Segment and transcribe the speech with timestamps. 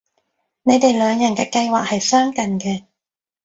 [0.63, 2.85] 你哋兩人嘅計劃係相近嘅